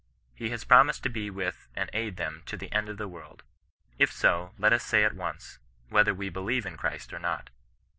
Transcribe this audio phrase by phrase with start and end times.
[0.33, 3.43] He has promised to be with and aid them to the end of the world.
[3.99, 7.51] If so, let us say at once, whether we believe in Christ or not.